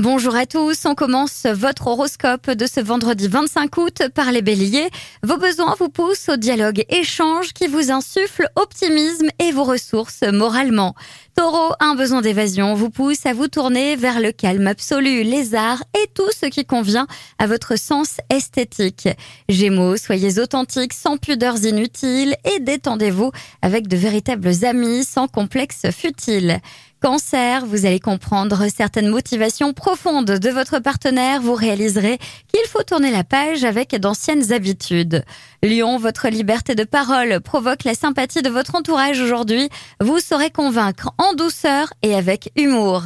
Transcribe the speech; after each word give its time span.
Bonjour 0.00 0.34
à 0.34 0.46
tous, 0.46 0.86
on 0.86 0.94
commence 0.94 1.44
votre 1.44 1.88
horoscope 1.88 2.50
de 2.50 2.64
ce 2.64 2.80
vendredi 2.80 3.28
25 3.28 3.76
août 3.76 4.02
par 4.14 4.32
les 4.32 4.40
béliers. 4.40 4.88
Vos 5.22 5.36
besoins 5.36 5.76
vous 5.78 5.90
poussent 5.90 6.30
au 6.30 6.38
dialogue 6.38 6.86
échange 6.88 7.52
qui 7.52 7.66
vous 7.66 7.90
insuffle 7.90 8.48
optimisme 8.56 9.28
et 9.38 9.52
vos 9.52 9.64
ressources 9.64 10.22
moralement. 10.22 10.94
Taureau, 11.40 11.72
un 11.80 11.94
besoin 11.94 12.20
d'évasion 12.20 12.74
vous 12.74 12.90
pousse 12.90 13.24
à 13.24 13.32
vous 13.32 13.48
tourner 13.48 13.96
vers 13.96 14.20
le 14.20 14.30
calme 14.30 14.66
absolu, 14.66 15.22
les 15.22 15.54
arts 15.54 15.82
et 15.98 16.06
tout 16.12 16.30
ce 16.38 16.44
qui 16.44 16.66
convient 16.66 17.06
à 17.38 17.46
votre 17.46 17.78
sens 17.78 18.18
esthétique. 18.28 19.08
Gémeaux, 19.48 19.96
soyez 19.96 20.38
authentiques 20.38 20.92
sans 20.92 21.16
pudeurs 21.16 21.64
inutiles 21.64 22.36
et 22.44 22.60
détendez-vous 22.60 23.32
avec 23.62 23.88
de 23.88 23.96
véritables 23.96 24.52
amis 24.66 25.02
sans 25.02 25.28
complexe 25.28 25.90
futile. 25.92 26.60
Cancer, 27.00 27.64
vous 27.64 27.86
allez 27.86 28.00
comprendre 28.00 28.66
certaines 28.68 29.08
motivations 29.08 29.72
profondes 29.72 30.32
de 30.32 30.50
votre 30.50 30.80
partenaire. 30.80 31.40
Vous 31.40 31.54
réaliserez 31.54 32.18
qu'il 32.60 32.68
faut 32.68 32.82
tourner 32.82 33.10
la 33.10 33.24
page 33.24 33.64
avec 33.64 33.94
d'anciennes 33.94 34.52
habitudes. 34.52 35.24
Lion, 35.62 35.98
votre 35.98 36.28
liberté 36.28 36.74
de 36.74 36.84
parole 36.84 37.40
provoque 37.40 37.84
la 37.84 37.94
sympathie 37.94 38.42
de 38.42 38.50
votre 38.50 38.74
entourage 38.74 39.20
aujourd'hui. 39.20 39.68
Vous 40.00 40.18
saurez 40.18 40.50
convaincre 40.50 41.10
en 41.18 41.34
douceur 41.34 41.92
et 42.02 42.14
avec 42.14 42.50
humour. 42.56 43.04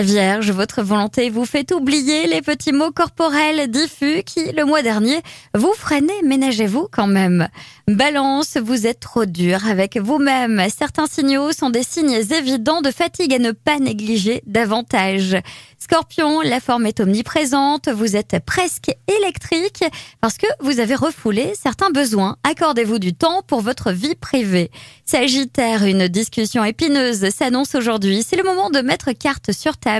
Vierge, 0.00 0.50
votre 0.52 0.82
volonté 0.82 1.28
vous 1.28 1.44
fait 1.44 1.70
oublier 1.70 2.26
les 2.26 2.40
petits 2.40 2.72
mots 2.72 2.92
corporels 2.92 3.70
diffus 3.70 4.22
qui, 4.24 4.50
le 4.52 4.64
mois 4.64 4.80
dernier, 4.80 5.20
vous 5.54 5.74
freinaient. 5.74 6.22
Ménagez-vous 6.24 6.88
quand 6.90 7.06
même. 7.06 7.48
Balance, 7.88 8.56
vous 8.56 8.86
êtes 8.86 9.00
trop 9.00 9.26
dur 9.26 9.66
avec 9.66 9.98
vous-même. 9.98 10.62
Certains 10.74 11.06
signaux 11.06 11.52
sont 11.52 11.68
des 11.68 11.82
signes 11.82 12.22
évidents 12.30 12.80
de 12.80 12.90
fatigue 12.90 13.34
à 13.34 13.38
ne 13.38 13.52
pas 13.52 13.78
négliger 13.78 14.42
davantage. 14.46 15.36
Scorpion, 15.78 16.40
la 16.40 16.60
forme 16.60 16.86
est 16.86 17.00
omniprésente. 17.00 17.88
Vous 17.88 18.16
êtes 18.16 18.38
presque 18.46 18.92
électrique 19.08 19.84
parce 20.20 20.38
que 20.38 20.46
vous 20.60 20.80
avez 20.80 20.94
refoulé 20.94 21.52
certains 21.60 21.90
besoins. 21.90 22.36
Accordez-vous 22.44 22.98
du 22.98 23.14
temps 23.14 23.42
pour 23.42 23.60
votre 23.60 23.92
vie 23.92 24.14
privée. 24.14 24.70
Sagittaire, 25.04 25.84
une 25.84 26.08
discussion 26.08 26.64
épineuse 26.64 27.28
s'annonce 27.30 27.74
aujourd'hui. 27.74 28.22
C'est 28.26 28.36
le 28.36 28.44
moment 28.44 28.70
de 28.70 28.80
mettre 28.80 29.12
carte 29.12 29.52
sur 29.52 29.76
table 29.76 29.91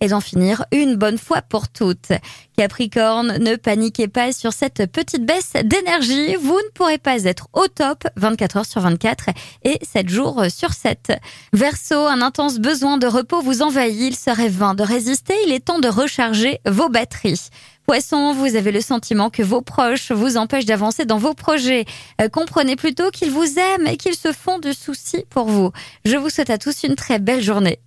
et 0.00 0.08
d'en 0.08 0.20
finir 0.20 0.64
une 0.72 0.96
bonne 0.96 1.18
fois 1.18 1.42
pour 1.42 1.68
toutes. 1.68 2.12
Capricorne, 2.56 3.38
ne 3.38 3.56
paniquez 3.56 4.08
pas 4.08 4.32
sur 4.32 4.52
cette 4.52 4.90
petite 4.90 5.24
baisse 5.24 5.54
d'énergie. 5.64 6.36
Vous 6.36 6.54
ne 6.54 6.70
pourrez 6.74 6.98
pas 6.98 7.24
être 7.24 7.48
au 7.52 7.66
top 7.68 8.04
24 8.16 8.56
heures 8.58 8.66
sur 8.66 8.80
24 8.82 9.30
et 9.64 9.78
7 9.82 10.08
jours 10.08 10.44
sur 10.54 10.72
7. 10.72 11.12
Verseau, 11.52 12.06
un 12.06 12.20
intense 12.20 12.58
besoin 12.58 12.98
de 12.98 13.06
repos 13.06 13.40
vous 13.40 13.62
envahit. 13.62 14.12
Il 14.12 14.16
serait 14.16 14.48
vain 14.48 14.74
de 14.74 14.82
résister. 14.82 15.34
Il 15.46 15.52
est 15.52 15.64
temps 15.64 15.78
de 15.78 15.88
recharger 15.88 16.60
vos 16.66 16.88
batteries. 16.88 17.48
Poisson, 17.86 18.32
vous 18.32 18.54
avez 18.54 18.70
le 18.70 18.80
sentiment 18.80 19.28
que 19.28 19.42
vos 19.42 19.60
proches 19.60 20.12
vous 20.12 20.36
empêchent 20.36 20.66
d'avancer 20.66 21.04
dans 21.04 21.18
vos 21.18 21.34
projets. 21.34 21.84
Euh, 22.20 22.28
comprenez 22.28 22.76
plutôt 22.76 23.10
qu'ils 23.10 23.30
vous 23.30 23.58
aiment 23.58 23.86
et 23.86 23.96
qu'ils 23.96 24.14
se 24.14 24.32
font 24.32 24.58
de 24.58 24.72
soucis 24.72 25.24
pour 25.28 25.46
vous. 25.46 25.72
Je 26.04 26.16
vous 26.16 26.30
souhaite 26.30 26.50
à 26.50 26.58
tous 26.58 26.84
une 26.84 26.94
très 26.94 27.18
belle 27.18 27.42
journée. 27.42 27.80